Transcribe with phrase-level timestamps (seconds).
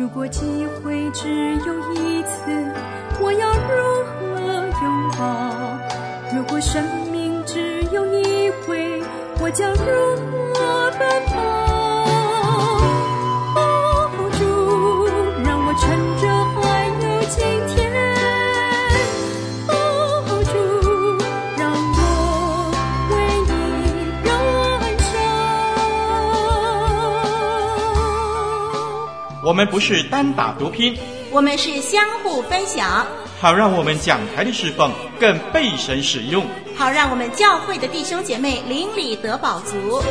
[0.00, 2.50] 如果机会只有一次，
[3.20, 4.40] 我要如何
[4.80, 5.20] 拥抱？
[6.34, 6.82] 如果生
[7.12, 9.02] 命只有一回，
[9.42, 9.84] 我将如
[10.54, 11.59] 何奔跑？
[29.42, 30.98] 我们不是单打独拼，
[31.30, 33.06] 我们是相互分享，
[33.40, 36.44] 好让我们讲台的侍奉更被神使用，
[36.76, 40.02] 好让我们教会的弟兄姐妹邻里得饱足。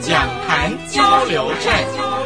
[0.00, 2.17] 讲坛交流站。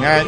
[0.00, 0.24] 平安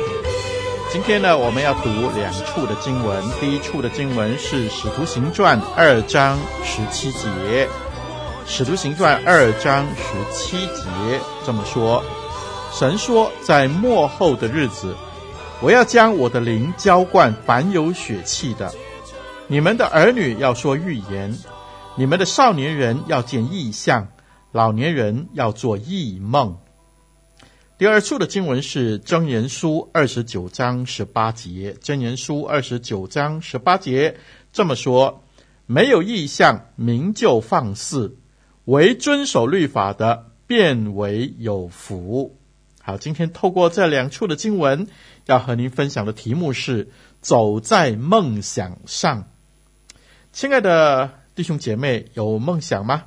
[0.92, 3.25] 今天呢，我们要读两处的经文。
[3.41, 7.19] 第一处的经文是《使徒行传》二章十七节，
[8.47, 10.84] 《使徒行传》二章十七节
[11.47, 12.05] 这么说
[12.70, 14.95] ：“神说，在末后的日子，
[15.63, 18.70] 我要将我的灵浇灌凡有血气的。
[19.47, 21.35] 你们的儿女要说预言，
[21.97, 24.08] 你们的少年人要见异象，
[24.52, 26.58] 老年人要做异梦。”
[27.83, 34.19] 第二处的经文是《箴言书》二十九章十八节，《箴言书》二十九章十八节
[34.53, 35.25] 这么说
[35.67, 38.19] ：“没有意象，名就放肆；
[38.67, 42.39] 唯遵守律法的，便为有福。”
[42.81, 44.87] 好，今天透过这两处的经文，
[45.27, 46.89] 要和您分享的题目是
[47.21, 49.29] “走在梦想上”。
[50.31, 53.07] 亲爱的弟兄姐妹，有梦想吗？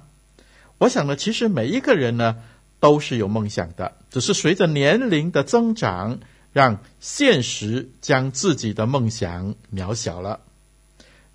[0.80, 2.35] 我想呢，其实每一个人呢，
[2.80, 6.19] 都是有梦想的，只是随着年龄的增长，
[6.53, 10.41] 让现实将自己的梦想渺小了。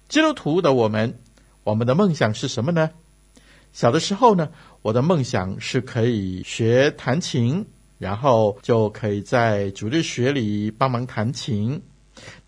[0.09, 1.19] 基督徒的我们，
[1.65, 2.91] 我们的梦想是什么呢？
[3.73, 4.51] 小的时候呢，
[4.83, 7.67] 我的梦想是可以学弹琴，
[7.99, 11.83] 然后就可以在主日学里帮忙弹琴。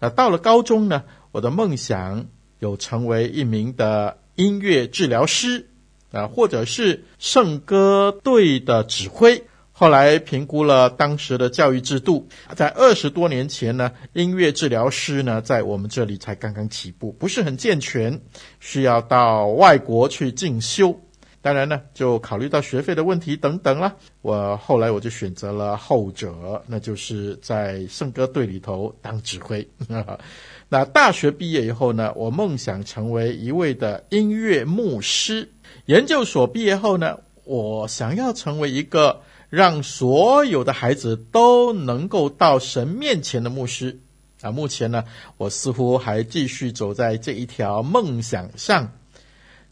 [0.01, 2.27] 那到了高中呢，我的梦想
[2.59, 5.69] 有成为一名的音乐治疗师。
[6.13, 9.43] 啊，或者是圣歌队的指挥。
[9.75, 18.21] 后来评估了当时的教育制度，在二十多年前呢，音乐治疗师呢，在我们这里才刚刚起步，不是很健全，
[18.61, 21.01] 需要到外国去进修。
[21.41, 23.97] 当然呢，就考虑到学费的问题等等了。
[24.21, 29.69] 我后来我就选择了后者，那就是在圣歌队里头当指挥。
[30.73, 35.51] 那大学毕业以后呢，我梦想成为一位的音乐牧师。
[35.85, 44.01] 研究所毕业后呢，我想要成为一个让所有的孩子都能够到神面前的牧师
[44.41, 44.51] 啊。
[44.51, 45.05] 目前呢，
[45.37, 48.91] 我似乎还继续走在这一条梦想上。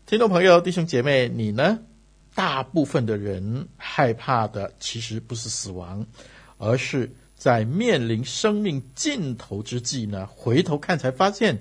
[0.04, 1.78] 听众朋友、弟兄姐妹，你呢？
[2.34, 6.06] 大部分的人害怕的其实不是死亡，
[6.58, 11.58] 而是在面临生命尽头之际呢，回头看才发现，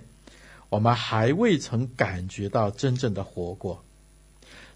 [0.68, 3.82] 我们还未曾感觉到真正的活过。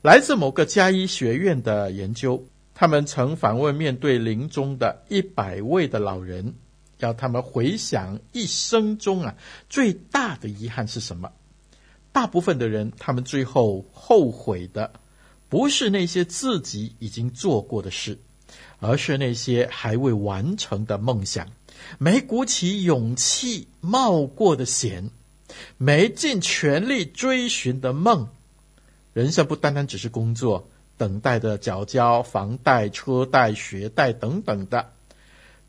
[0.01, 2.41] 来自某个加医学院的研究，
[2.73, 6.53] 他们曾访问面对临终的一百位的老人，
[6.99, 9.35] 要他们回想一生中啊
[9.69, 11.29] 最大的遗憾是什么？
[12.13, 14.93] 大部分的人，他们最后后悔的，
[15.49, 18.17] 不是那些自己已经做过的事，
[18.79, 21.47] 而是那些还未完成的梦想，
[21.97, 25.09] 没鼓起勇气冒过的险，
[25.77, 28.27] 没尽全力追寻的梦。
[29.13, 30.67] 人生不单单只是工作，
[30.97, 34.91] 等待的缴交房贷、车贷、学贷等等的。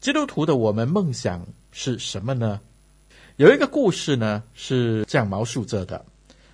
[0.00, 2.60] 基督徒的我们梦想是什么呢？
[3.36, 6.04] 有一个故事呢，是这样描述着的。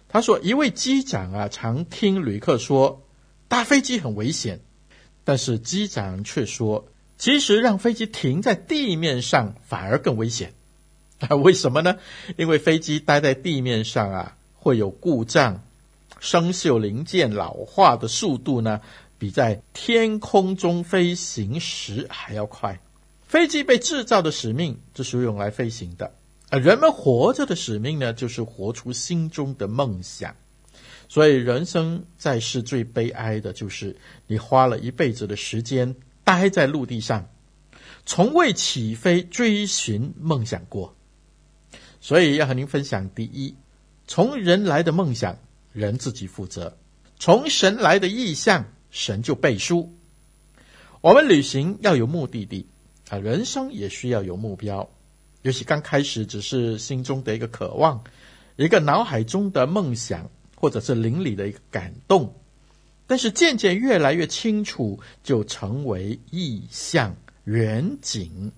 [0.08, 3.06] 他说，一位机长啊，常听旅客说
[3.48, 4.60] 搭飞机很危险，
[5.24, 6.86] 但是机长却说，
[7.18, 10.52] 其实让飞机停在地面上反而更危险。
[11.18, 11.96] 啊， 为什么呢？
[12.36, 15.62] 因为飞机待在地面上啊，会有故障，
[16.18, 18.80] 生锈零件老化的速度呢，
[19.18, 22.80] 比在天空中飞行时还要快。
[23.26, 26.12] 飞机被制造的使命，就是用来飞行的。
[26.48, 30.34] 而人们活着的使命呢，就是活出心中的梦想。
[31.10, 33.96] 所以，人生在世最悲哀的就是
[34.28, 37.28] 你花了一辈子的时间待在陆地上，
[38.06, 40.94] 从未起飞追寻梦想过。
[42.00, 43.56] 所以要和您分享：第一，
[44.06, 45.36] 从人来的梦想，
[45.72, 46.76] 人自己负责；
[47.18, 49.92] 从神来的意向，神就背书。
[51.00, 52.68] 我们旅行要有目的地
[53.08, 54.88] 啊，人生也需要有目标。
[55.42, 58.04] 尤其刚开始只是心中的一个渴望，
[58.54, 60.30] 一个脑海中的梦想，
[60.60, 62.32] 或者是邻里的一个感动，
[63.08, 68.52] 但是渐渐越来越清楚，就成为意向、远景。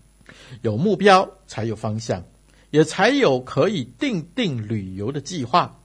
[0.60, 2.22] 有目标才有方向。
[2.72, 5.78] 也才有可以定定旅游的计划。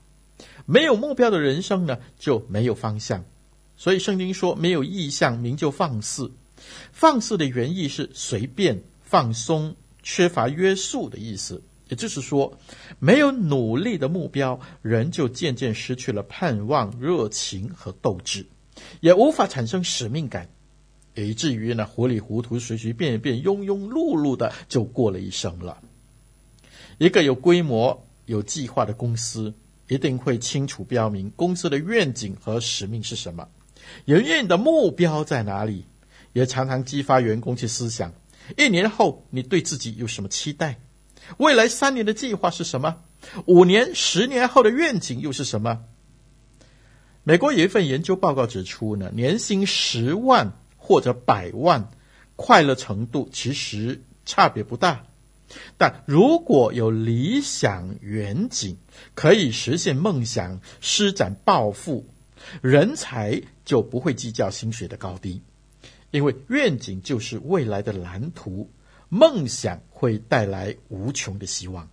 [0.64, 3.22] 没有目标的人生呢，就没有方向。
[3.76, 6.32] 所以圣经说，没有意向，名就放肆。
[6.90, 11.62] 放肆的原意是随便、放松、缺乏约束的意思。
[11.88, 12.58] 也就是说，
[12.98, 18.46] 没有努力的目标，人就渐渐失去了盼望、热情和斗志，
[19.00, 20.48] 也无法产生使命感，
[21.14, 25.78] 以至于呢，糊里糊涂、随随便便、庸庸碌碌的就过了一生了。
[26.98, 29.54] 一个有规模、有计划的公司，
[29.88, 33.48] 一定会清楚标明公司的愿景和使命是什么，
[34.04, 35.86] 营运的目标在哪里，
[36.34, 38.12] 也常常激发员工去思想：
[38.58, 40.80] 一年后你对自己有什么期待？
[41.36, 43.02] 未来三年的计划是什么？
[43.46, 45.84] 五年、十年后的愿景又是什么？
[47.24, 51.90] 美国有一份研究报告指出呢，年薪十万或者百万，
[52.36, 55.04] 快乐程度其实差别不大。
[55.76, 58.76] 但如果有理想远景，
[59.14, 62.06] 可以实现梦想，施展抱负，
[62.62, 65.42] 人才就不会计较薪水的高低，
[66.10, 68.70] 因为愿景就是未来的蓝图，
[69.08, 71.88] 梦想会带来无穷的希望。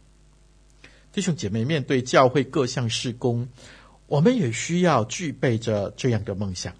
[1.11, 3.47] 弟兄姐妹，面对教会各项事工，
[4.07, 6.75] 我们也需要具备着这样的梦想。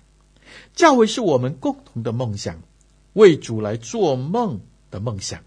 [0.74, 2.62] 教会是我们共同的梦想，
[3.14, 4.60] 为主来做梦
[4.92, 5.42] 的梦想。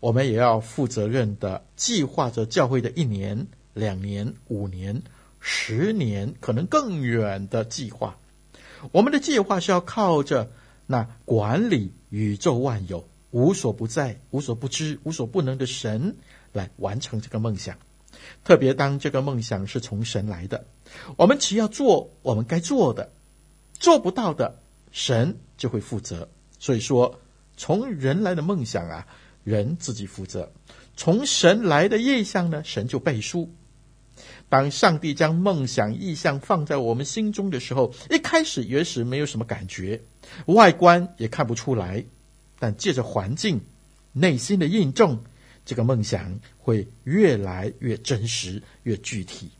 [0.00, 5.02] 我们也要负责任的计划着教会的一年、两年、五年、
[5.40, 8.16] 十年，可能更远的计划。
[8.92, 10.50] 我们的计划是要靠着
[10.86, 16.16] 那管理宇宙万有、无所不在、无所不知、无所不能的神
[16.52, 17.76] 来完成这个梦想。
[18.44, 20.66] 特别当这个梦想是从神来的，
[21.16, 23.12] 我们只要做我们该做的，
[23.74, 24.60] 做不到的，
[24.92, 26.28] 神就会负责。
[26.58, 27.20] 所以说，
[27.56, 29.06] 从人来的梦想啊。
[29.42, 30.52] 人自己负责，
[30.94, 33.50] 从神来的意向呢，神就背书。
[34.50, 40.02] 当上帝将梦想意向放在我们心中的时候，一开始也许没有什么感觉，
[40.44, 42.04] 外观也看不出来，
[42.60, 43.60] 但借着环境、
[44.12, 45.24] 内心的印证，
[45.64, 49.50] 这个梦想会越来越真实、越具体。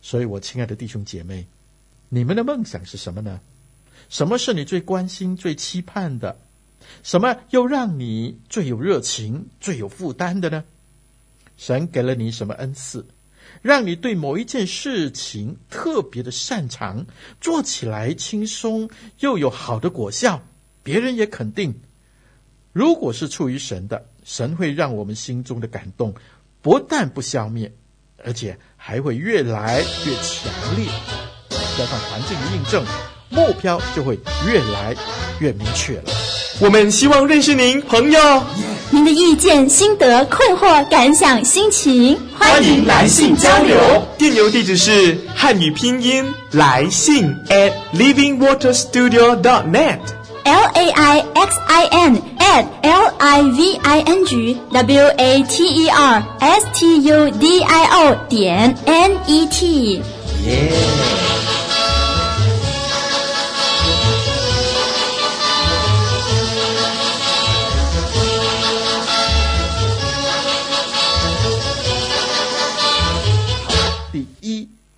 [0.00, 1.46] 所以，我亲爱的弟兄姐妹，
[2.08, 3.40] 你们的梦想是什么呢？
[4.08, 6.38] 什么是你最关心、最期盼的？
[7.02, 10.64] 什么又让你最有热情、最有负担的呢？
[11.56, 13.06] 神给了你什么恩赐，
[13.62, 17.06] 让你对某一件事情特别的擅长，
[17.40, 18.90] 做起来轻松
[19.20, 20.42] 又有好的果效，
[20.82, 21.80] 别人也肯定。
[22.72, 26.14] 如果是出于神的，神会让我们心中的感动
[26.62, 27.70] 不但不消灭，
[28.24, 30.86] 而且还会越来越强烈。
[31.76, 32.82] 加上环境的印证，
[33.28, 34.96] 目标就会越来
[35.40, 36.04] 越明确了。
[36.60, 38.42] 我们希望认识您，朋友。
[38.90, 43.76] 您的意见、心得、困惑、感想、心情，欢迎来信交流。
[44.18, 49.98] 电邮地址是汉语拼音来信 at livingwaterstudio.net。
[50.44, 55.84] L A I X I N at L I V I N G W A T
[55.84, 60.02] E R S T U D I O 点 N E T。
[60.44, 61.22] 耶。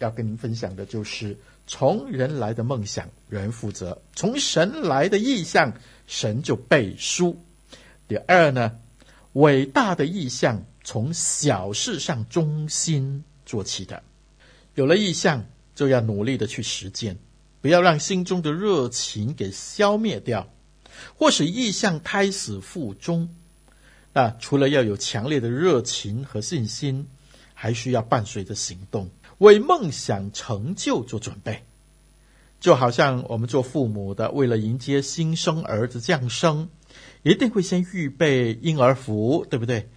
[0.04, 5.72] 要跟您分享的就是从人来的梦想，人负责；从神来的意向，
[6.06, 7.42] 神就背书。
[8.06, 8.78] 第二呢，
[9.32, 14.02] 伟大的意向从小事上忠心做起的。
[14.74, 17.16] 有了意向，就要努力的去实践，
[17.62, 20.46] 不要让心中的热情给消灭掉，
[21.16, 23.34] 或使意向胎死腹中。
[24.12, 27.08] 那除了要有强烈的热情和信心，
[27.54, 31.64] 还需要伴随着行动，为梦想成就做准备。
[32.60, 36.68] 就好像我们做父母的，为了迎接新生儿子降生，
[37.22, 39.90] 一定会先预备婴儿服，对不对？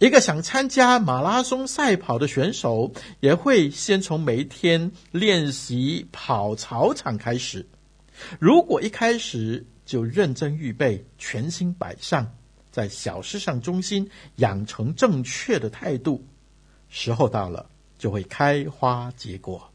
[0.00, 7.64] 一个想参加马拉松赛跑的选手，也会先从每天练习跑操场开始。
[8.38, 12.34] 如果一开始就认真预备，全心摆上，
[12.70, 16.22] 在小事上忠心，养成正确的态度，
[16.90, 19.70] 时候到了就会开花结果。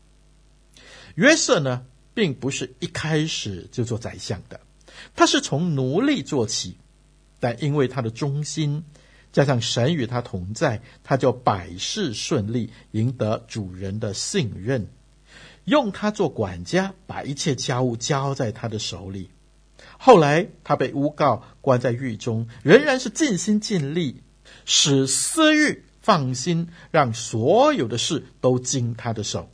[1.15, 4.61] 约瑟呢，并不是一开始就做宰相的，
[5.15, 6.77] 他是从奴隶做起，
[7.39, 8.83] 但因为他的忠心，
[9.31, 14.88] 加上神与他同在，他就百事顺利，赢得主人的信任，
[15.65, 19.29] 用他做管家，把一切家务交在他的手里。
[19.97, 24.23] 后来他被诬告，关在狱中，仍然是尽心尽力，
[24.65, 29.48] 使私欲放心，让所有的事都经他的手。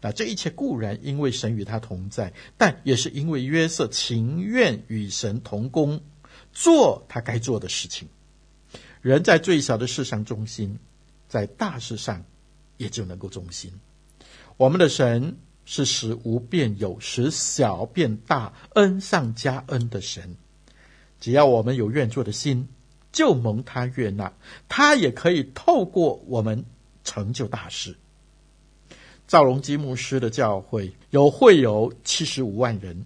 [0.00, 6.00] 那这一切固然因为神与他同在，但也是因为约瑟情愿与神同工，
[6.52, 8.08] 做他该做的事情。
[9.00, 10.76] 人在最小的事上忠心，
[11.28, 12.24] 在大事上
[12.76, 13.72] 也就能够忠心。
[14.56, 20.34] 我们的神是使无变有，使小变大，恩上加恩的神。
[21.20, 22.66] 只要我们有愿做的心，
[23.12, 24.32] 就蒙他悦纳，
[24.68, 26.64] 他也可以透过我们
[27.04, 27.96] 成就大事。
[29.26, 33.04] 赵荣基牧师的教会有会有七十五万人，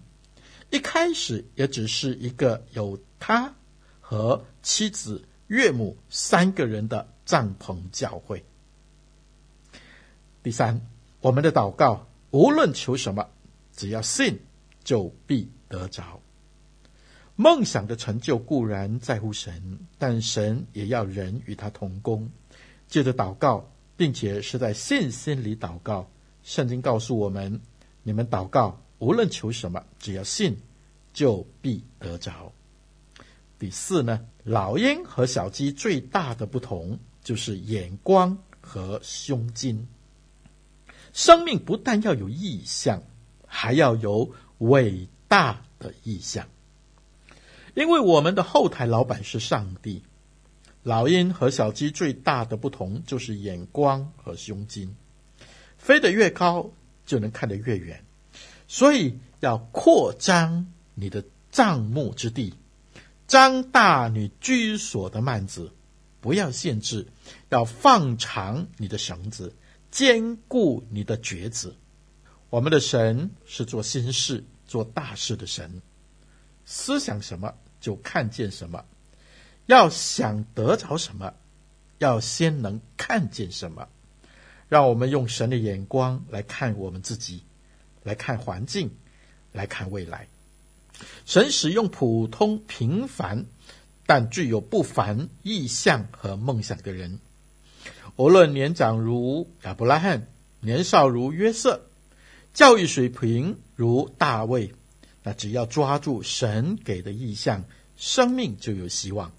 [0.71, 3.53] 一开始也只是一个有他
[4.01, 8.43] 和妻子、岳母三个人的帐篷教会。
[10.41, 10.81] 第三，
[11.21, 13.27] 我们的祷告无论求什么，
[13.75, 14.39] 只要信，
[14.83, 16.19] 就必得着。
[17.37, 22.29] 梦想的成就固然在乎神，但神也要人与他同工，
[22.87, 26.09] 借着祷告，并且是在信心里祷告。
[26.43, 27.59] 圣经告诉我们：
[28.03, 30.55] 你们祷告，无论求什么，只要信，
[31.11, 32.53] 就必得着。
[33.59, 39.85] 第四呢，老鹰和小鸡最大的不同就是眼光和胸襟。
[41.11, 43.03] 生命不但要有意向，
[43.45, 46.47] 还要有伟大的意向。
[47.75, 50.01] 因为我们的后台老板是上帝。
[50.81, 54.95] 老鹰和小鸡最大的不同就是眼光和胸襟。
[55.77, 56.71] 飞得越高，
[57.05, 58.03] 就能看得越远，
[58.67, 62.55] 所以要扩张你的帐幕之地，
[63.27, 65.71] 张大你居所的幔子，
[66.21, 67.07] 不要限制，
[67.49, 69.55] 要放长你的绳子，
[69.91, 71.75] 坚固你的橛子。
[72.49, 75.81] 我们的神是做新事、做大事的神，
[76.63, 77.53] 思想什么
[77.85, 78.83] 就看见什么，
[79.67, 81.35] 要想得着什么，
[81.99, 83.87] 要先能看见什么。
[84.67, 87.43] 让我们用神的眼光来看我们自己，
[88.01, 88.89] 来看环境，
[89.51, 90.27] 来看未来。
[91.25, 93.45] 神使用普通平凡，
[94.07, 97.19] 但具有不凡意向和梦想的人。
[98.15, 100.25] 无论年长如亚伯拉罕，
[100.59, 101.85] 年少如约瑟，
[102.51, 104.73] 教育水平如大卫，
[105.25, 107.65] 那只要抓住神给的意向，
[107.97, 109.33] 生命就有希望，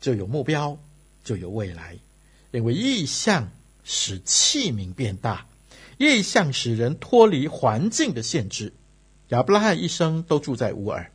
[0.00, 0.78] 就有目标，
[1.22, 1.98] 就有未来。
[2.52, 3.50] 因为意向。
[3.82, 5.46] 使器皿变大，
[5.96, 8.72] 意向使人脱离环境的限制。
[9.30, 11.10] 亚伯拉罕一生都住在乌尔，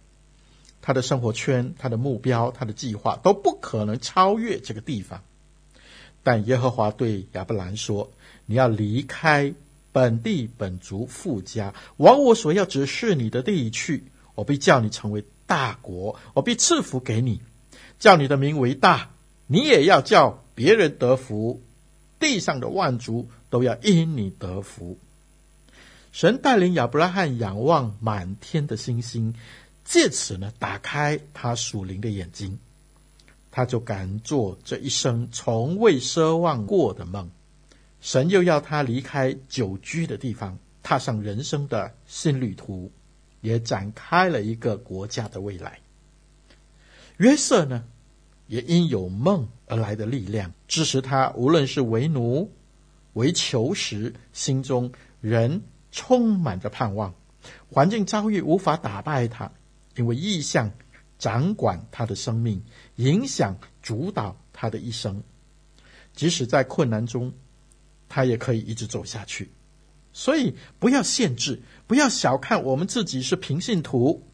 [0.81, 5.23] 他的生活圈、他的目标、他的计划都不可能超越这个地方。
[6.23, 8.11] 但耶和华对亚伯兰说
[8.45, 9.53] ：“你要离开
[9.95, 14.03] 本地本族富家，往我所要指示你的地去。
[14.33, 17.39] 我必叫你成为大国，我必赐福给你，
[17.97, 19.11] 叫你的名为大，
[19.47, 21.61] 你也要叫别人得福。”
[22.19, 24.97] 地上的万族都要因你得福。
[26.11, 29.33] 神带领亚伯拉罕仰望满天的星星，
[29.85, 32.59] 借此呢，打开他属灵的眼睛，
[33.49, 37.31] 他就敢做这一生从未奢望过的梦。
[38.05, 42.91] 神又要他离开久居的地方，踏上人生的新旅途，
[43.41, 45.79] 也展开了一个国家的未来。
[47.17, 47.83] 约瑟呢，
[48.45, 52.51] 也因有梦而来的力量，支持他，无论是为奴、
[53.13, 55.59] 为囚时，心中仍
[55.91, 57.11] 充满着盼望。
[57.71, 59.51] 环境遭遇无法打败他，
[59.95, 60.71] 因为意向
[61.17, 62.63] 掌管他的生命，
[62.97, 65.23] 影响主导他的一生。
[66.13, 67.33] 即使在困难中，
[68.15, 69.51] 他也可以一直走下去。
[70.13, 74.25] 所以，不要限制，不要小看我们自己是平信徒。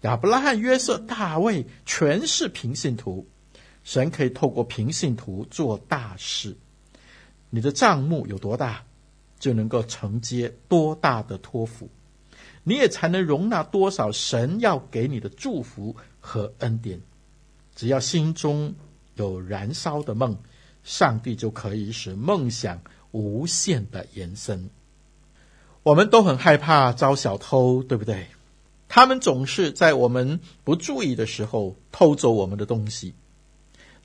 [0.00, 3.28] 亚伯拉罕、约瑟、大卫全是平信徒。
[3.84, 6.56] 神可以透过平信徒做大事。
[7.50, 8.82] 你的账目有多大，
[9.38, 11.90] 就能够承接多大的托付，
[12.64, 16.98] 你也才能容纳多少神要给你的祝福和恩典。
[17.76, 18.74] 只要心中
[19.16, 20.34] 有燃烧的梦，
[20.82, 22.80] 上帝就可以使梦想
[23.12, 24.70] 无限的延伸。
[25.82, 28.26] 我们都很害怕遭小偷，对不对？
[28.88, 33.14] 他们总是在我们不注意的时候偷走我们的东西，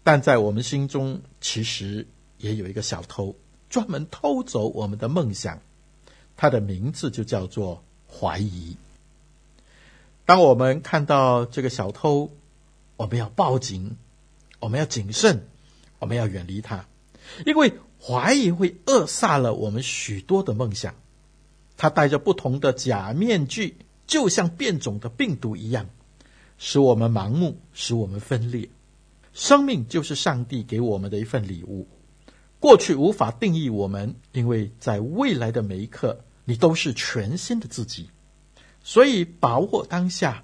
[0.03, 2.07] 但在我们心中，其实
[2.37, 3.35] 也有一个小偷，
[3.69, 5.59] 专门偷走我们的梦想。
[6.37, 8.77] 他的名字就叫做怀疑。
[10.25, 12.29] 当我们看到这个小偷，
[12.97, 13.97] 我们要报警，
[14.59, 15.47] 我们要谨慎，
[15.99, 16.85] 我们要远离他，
[17.45, 17.73] 因为
[18.05, 20.93] 怀疑会扼杀了我们许多的梦想。
[21.77, 23.77] 他戴着不同的假面具。
[24.07, 25.89] 就像变种的病毒一样，
[26.59, 28.69] 使我们盲目，使我们分裂。
[29.33, 31.87] 生命就是上帝给我们的一份礼物。
[32.59, 38.11] 过去无法定义我们，因为在未来的每一刻，你都是全新的自己。
[38.83, 40.43] 所以把握当下，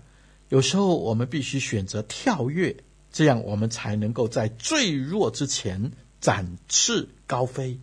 [0.50, 2.76] 有时候我们必须选择跳跃，
[3.12, 5.92] 这样我们才能够在最弱之前
[6.22, 7.82] 展翅高飞。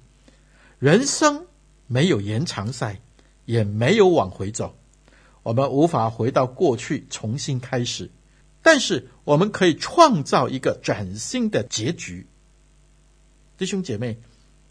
[0.79, 1.47] 人生
[1.87, 3.03] 没有延长赛，
[3.45, 4.79] 也没有往回走。
[5.43, 8.11] 我们无法回到过去重新开始，
[8.63, 12.27] 但是我们可以创造一个崭新的结局。
[13.57, 14.19] 弟兄姐妹，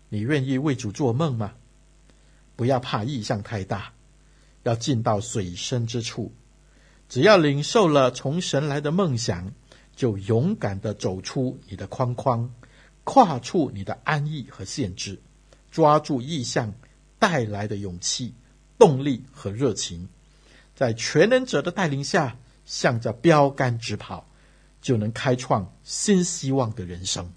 [0.09, 1.53] 你愿意为主做梦吗？
[2.55, 3.93] 不要怕意象太大，
[4.63, 6.33] 要进到水深之处。
[7.09, 9.51] 只要领受了从神来的梦想，
[9.95, 12.53] 就勇敢地走出你的框框，
[13.09, 15.17] 跨出你的安逸和限制，
[15.71, 16.73] 抓住意向
[17.17, 18.35] 带来的勇气、
[18.77, 20.09] 动力和热情。
[20.75, 22.35] 在全能者的带领下，
[22.65, 24.27] 向着标杆直跑，
[24.81, 27.31] 就能开创新希望的人生。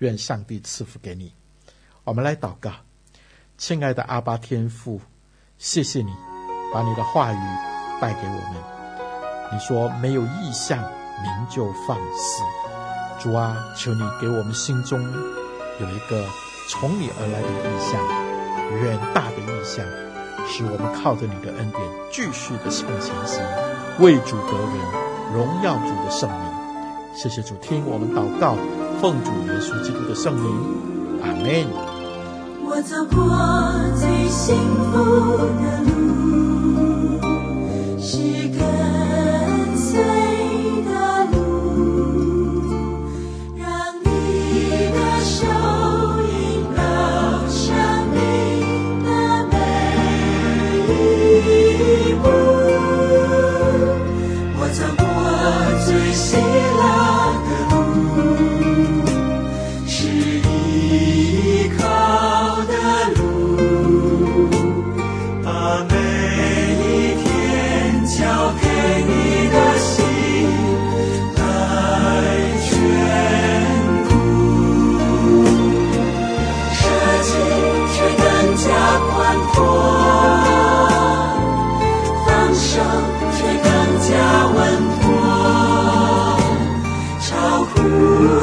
[0.00, 1.32] 愿上帝赐福给你。
[2.04, 2.70] 我们来祷告，
[3.56, 5.00] 亲爱的阿巴天父，
[5.56, 6.12] 谢谢你
[6.74, 7.38] 把你的话语
[8.02, 9.50] 带给我们。
[9.50, 10.78] 你说没有意向，
[11.22, 12.69] 您就放肆。
[13.20, 15.00] 主啊，求你给我们心中
[15.78, 16.24] 有一个
[16.68, 18.00] 从你而来的意象，
[18.82, 19.84] 远大的意象。
[20.48, 23.40] 使我们靠着你的恩典，继续的向前行，
[24.00, 24.74] 为主得人，
[25.34, 26.40] 荣耀主的圣名。
[27.14, 28.56] 谢谢主，听我们祷告，
[29.00, 30.50] 奉主耶稣基督的圣名，
[31.22, 31.66] 阿门。
[32.64, 33.20] 我走过
[33.94, 34.56] 最幸
[34.90, 36.09] 福的路。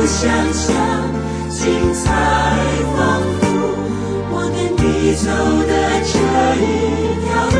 [0.07, 0.73] 想象
[1.49, 2.05] 精彩
[2.95, 2.97] 丰
[3.41, 3.45] 富，
[4.31, 5.27] 我跟你走
[5.67, 5.71] 的
[6.07, 6.15] 这
[6.63, 6.63] 一
[7.25, 7.27] 条